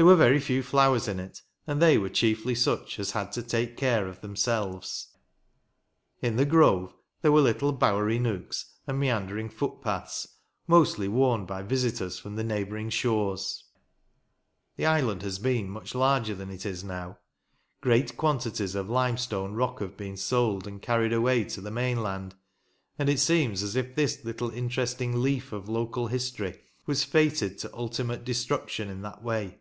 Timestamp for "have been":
19.80-20.16